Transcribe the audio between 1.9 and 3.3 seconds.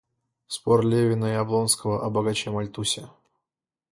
о богаче Мальтусе.